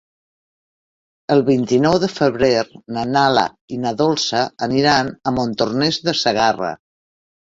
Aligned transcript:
El 1.33 1.41
vint-i-nou 1.49 1.97
de 2.03 2.07
febrer 2.13 2.49
na 2.95 3.03
Lara 3.15 3.43
i 3.77 3.79
na 3.81 3.91
Dolça 3.99 4.41
aniran 4.69 5.11
a 5.13 5.35
Montornès 5.37 6.01
de 6.09 6.15
Segarra. 6.23 6.71